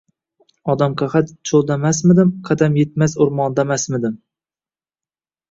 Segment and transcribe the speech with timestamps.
[0.73, 4.19] Odamqahat choʻldamasdim, qadam yetmas oʻrmondamasdim